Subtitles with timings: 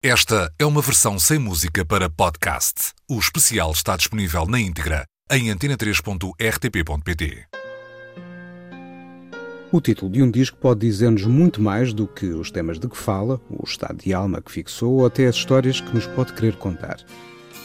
[0.00, 2.92] Esta é uma versão sem música para podcast.
[3.10, 7.46] O especial está disponível na íntegra em antena3.rtp.pt.
[9.72, 12.96] O título de um disco pode dizer-nos muito mais do que os temas de que
[12.96, 16.54] fala, o estado de alma que fixou ou até as histórias que nos pode querer
[16.54, 16.98] contar.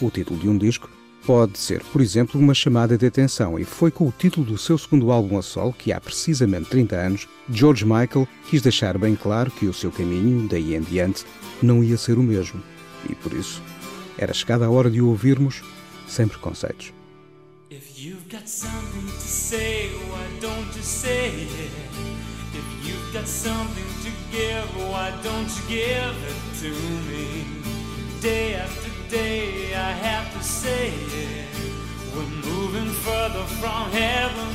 [0.01, 0.89] O título de um disco
[1.25, 4.77] pode ser, por exemplo, uma chamada de atenção, e foi com o título do seu
[4.77, 9.49] segundo álbum a solo, que há precisamente 30 anos, George Michael quis deixar bem claro
[9.51, 11.25] que o seu caminho, daí em diante,
[11.61, 12.61] não ia ser o mesmo.
[13.09, 13.61] E por isso,
[14.17, 15.61] era chegada a hora de o ouvirmos
[16.07, 16.93] sem preconceitos.
[17.69, 21.71] If you've got something to say, why don't you say it?
[22.53, 26.69] If you've got something to give, why don't you give it to
[27.09, 27.45] me?
[28.21, 31.47] Day after day, I have to say it.
[32.15, 34.49] We're moving further from heaven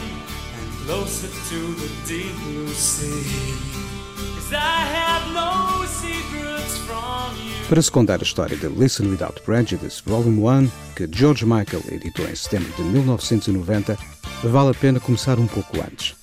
[0.59, 3.79] and closer to the deep blue sea.
[7.69, 12.27] Para se contar a história de Listen Without Prejudice Volume 1, que George Michael editou
[12.27, 13.99] em setembro de 1990,
[14.45, 16.18] vale a pena começar um pouco antes.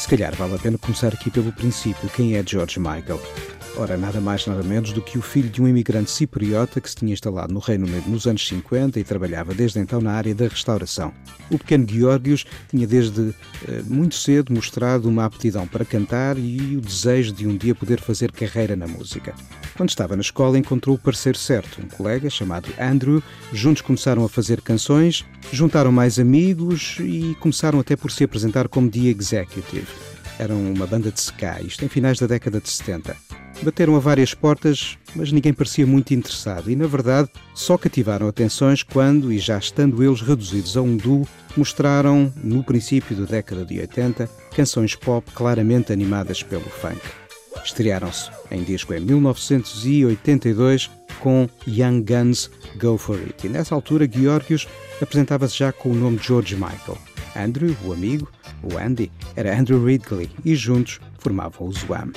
[0.00, 2.08] Se calhar vale a pena começar aqui pelo princípio.
[2.16, 3.20] Quem é George Michael?
[3.76, 6.96] Ora, nada mais nada menos do que o filho de um imigrante cipriota que se
[6.96, 10.48] tinha instalado no Reino Unido nos anos 50 e trabalhava desde então na área da
[10.48, 11.12] restauração.
[11.50, 13.34] O pequeno Georgios tinha desde
[13.68, 18.00] eh, muito cedo mostrado uma aptidão para cantar e o desejo de um dia poder
[18.00, 19.34] fazer carreira na música.
[19.80, 23.22] Quando estava na escola encontrou o parceiro certo, um colega chamado Andrew.
[23.50, 28.90] Juntos começaram a fazer canções, juntaram mais amigos e começaram até por se apresentar como
[28.90, 29.86] The Executive.
[30.38, 33.16] Eram uma banda de ska, isto em finais da década de 70.
[33.62, 38.82] Bateram a várias portas, mas ninguém parecia muito interessado e, na verdade, só cativaram atenções
[38.82, 43.80] quando, e já estando eles reduzidos a um duo, mostraram, no princípio da década de
[43.80, 47.00] 80, canções pop claramente animadas pelo funk.
[47.64, 53.46] Estrearam-se em disco em 1982 com Young Guns Go For It.
[53.46, 54.66] E nessa altura, Georgios
[55.00, 56.98] apresentava-se já com o nome George Michael.
[57.36, 58.30] Andrew, o amigo,
[58.62, 62.12] o Andy, era Andrew Ridgely e juntos formavam o Zwam.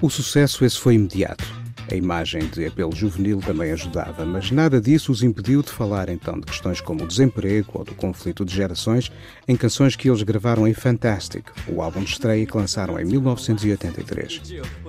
[0.00, 1.61] O sucesso esse foi imediato.
[1.92, 6.40] A imagem de apelo juvenil também ajudava, mas nada disso os impediu de falar então
[6.40, 9.12] de questões como o desemprego ou do conflito de gerações
[9.46, 14.40] em canções que eles gravaram em Fantastic, o álbum de estreia que lançaram em 1983.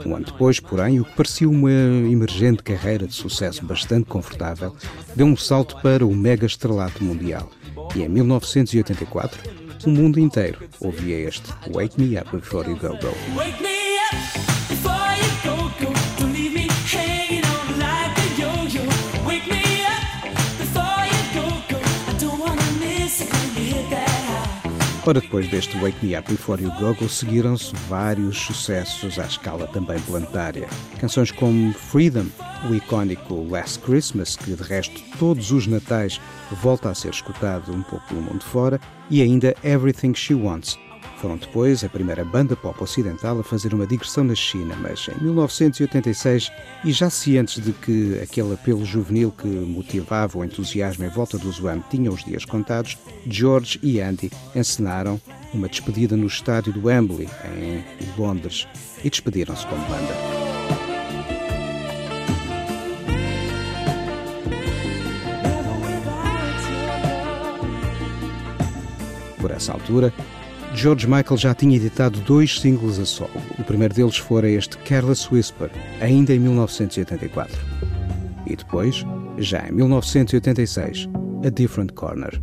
[0.05, 4.73] Um ano depois, porém, o que parecia uma emergente carreira de sucesso bastante confortável
[5.13, 7.51] deu um salto para o mega estrelato mundial.
[7.97, 9.41] E em 1984,
[9.85, 14.52] o mundo inteiro ouvia este Wake Me Up Before You Go Go.
[25.05, 29.67] Ora, depois deste Wake Me Up Before You Go Go, seguiram-se vários sucessos à escala
[29.67, 30.65] também planetária.
[30.97, 32.25] Canções como Freedom,
[32.69, 36.21] o icónico Last Christmas, que de resto todos os natais
[36.61, 40.79] volta a ser escutado um pouco pelo mundo fora, e ainda Everything She Wants,
[41.23, 45.23] foram depois a primeira banda pop ocidental a fazer uma digressão na China, mas em
[45.23, 46.51] 1986,
[46.83, 51.49] e já cientes de que aquele apelo juvenil que motivava o entusiasmo em volta do
[51.49, 55.17] Zwan tinha os dias contados, George e Andy encenaram
[55.53, 58.67] uma despedida no estádio do Wembley, em Londres,
[59.01, 60.13] e despediram-se como banda.
[69.39, 70.13] Por essa altura,
[70.75, 73.31] George Michael já tinha editado dois singles a solo.
[73.59, 75.69] O primeiro deles fora este Careless Whisper,
[76.01, 77.55] ainda em 1984.
[78.47, 79.05] E depois,
[79.37, 81.07] já em 1986,
[81.45, 82.41] A Different Corner.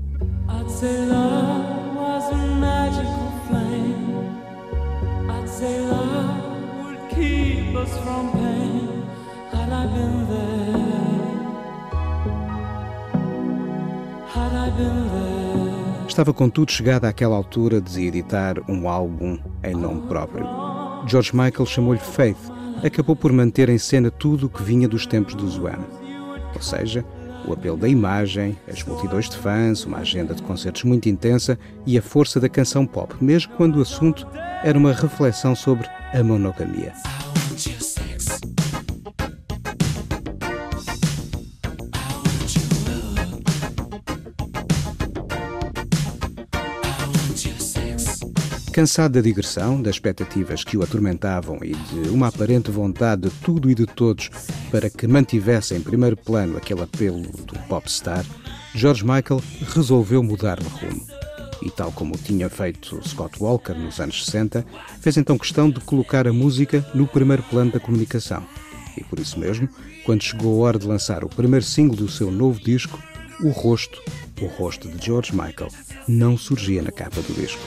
[14.33, 15.20] Had I been there
[16.11, 20.45] Estava contudo chegada àquela altura de editar um álbum em nome próprio.
[21.07, 22.51] George Michael chamou-lhe Faith,
[22.85, 25.79] acabou por manter em cena tudo o que vinha dos tempos do Zwan.
[26.53, 27.05] Ou seja,
[27.47, 31.97] o apelo da imagem, as multidões de fãs, uma agenda de concertos muito intensa e
[31.97, 34.27] a força da canção pop, mesmo quando o assunto
[34.65, 36.93] era uma reflexão sobre a monogamia.
[48.81, 53.71] Cansado da digressão, das expectativas que o atormentavam e de uma aparente vontade de tudo
[53.71, 54.31] e de todos
[54.71, 58.25] para que mantivesse em primeiro plano aquele apelo do popstar,
[58.75, 59.43] George Michael
[59.75, 61.07] resolveu mudar de rumo.
[61.61, 64.65] E tal como tinha feito Scott Walker nos anos 60,
[64.99, 68.43] fez então questão de colocar a música no primeiro plano da comunicação.
[68.97, 69.69] E por isso mesmo,
[70.07, 72.99] quando chegou a hora de lançar o primeiro single do seu novo disco,
[73.43, 74.03] o rosto,
[74.41, 75.69] o rosto de George Michael,
[76.09, 77.61] não surgia na capa do disco.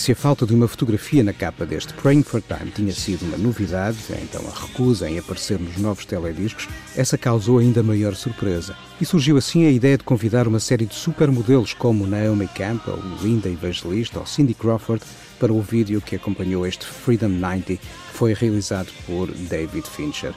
[0.00, 3.36] Se a falta de uma fotografia na capa deste Praying for Time tinha sido uma
[3.36, 8.74] novidade, então a recusa em aparecer nos novos telediscos, essa causou ainda maior surpresa.
[8.98, 13.50] E surgiu assim a ideia de convidar uma série de supermodelos como Naomi Campbell, Linda
[13.50, 15.04] Evangelista ou Cindy Crawford
[15.38, 17.80] para o vídeo que acompanhou este Freedom 90, que
[18.14, 20.32] foi realizado por David Fincher.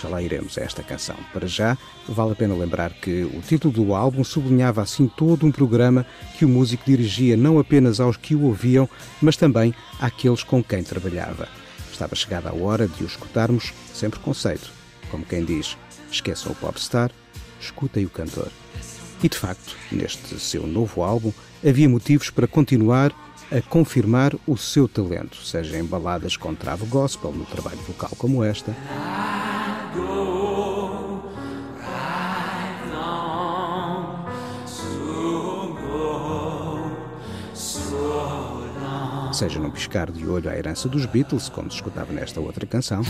[0.00, 1.16] Já lá iremos a esta canção.
[1.32, 1.76] Para já,
[2.08, 6.06] vale a pena lembrar que o título do álbum sublinhava assim todo um programa
[6.38, 8.88] que o músico dirigia não apenas aos que o ouviam,
[9.20, 11.48] mas também àqueles com quem trabalhava.
[11.92, 14.70] Estava chegada a hora de o escutarmos sempre conceito.
[15.10, 15.76] Como quem diz,
[16.10, 17.10] esqueçam o popstar,
[17.60, 18.48] escutem o cantor.
[19.22, 21.30] E de facto, neste seu novo álbum,
[21.62, 23.12] havia motivos para continuar
[23.52, 28.42] a confirmar o seu talento, seja em baladas com travo gospel no trabalho vocal como
[28.42, 28.74] esta.
[39.32, 43.02] Seja num piscar de olho à herança dos Beatles, como se escutava nesta outra canção.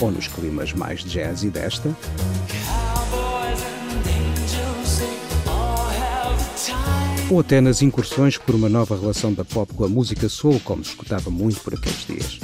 [0.00, 1.94] Ou nos climas mais jazzy desta.
[7.30, 10.84] Ou até nas incursões por uma nova relação da pop com a música soul, como
[10.84, 12.38] se escutava muito por aqueles dias.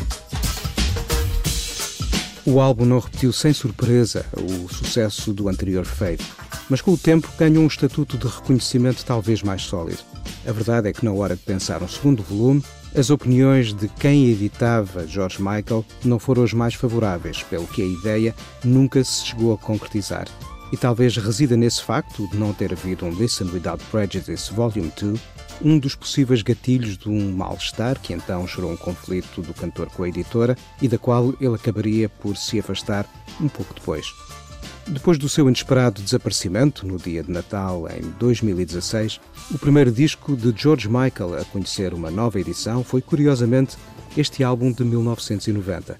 [2.44, 6.26] O álbum não repetiu sem surpresa o sucesso do anterior Fade,
[6.68, 10.00] mas com o tempo ganhou um estatuto de reconhecimento talvez mais sólido.
[10.44, 12.62] A verdade é que na hora de pensar um segundo volume,
[12.96, 17.86] as opiniões de quem editava George Michael não foram as mais favoráveis, pelo que a
[17.86, 18.34] ideia
[18.64, 20.26] nunca se chegou a concretizar
[20.72, 25.20] e talvez resida nesse facto de não ter havido um Listen Without Prejudice Volume 2,
[25.62, 30.02] um dos possíveis gatilhos de um mal-estar que então gerou um conflito do cantor com
[30.02, 33.06] a editora e da qual ele acabaria por se afastar
[33.38, 34.06] um pouco depois.
[34.88, 39.20] Depois do seu inesperado desaparecimento, no dia de Natal em 2016,
[39.50, 43.76] o primeiro disco de George Michael a conhecer uma nova edição foi, curiosamente,
[44.16, 45.98] este álbum de 1990.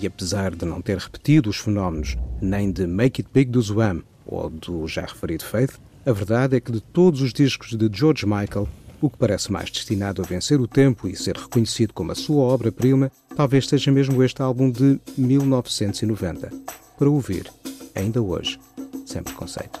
[0.00, 4.02] E apesar de não ter repetido os fenómenos nem de Make It Big do Zwam
[4.26, 8.26] ou do já referido Faith, a verdade é que de todos os discos de George
[8.26, 8.68] Michael,
[9.00, 12.42] o que parece mais destinado a vencer o tempo e ser reconhecido como a sua
[12.42, 16.50] obra-prima, talvez seja mesmo este álbum de 1990.
[16.98, 17.50] Para ouvir,
[17.94, 18.58] ainda hoje,
[19.04, 19.80] sem preconceito.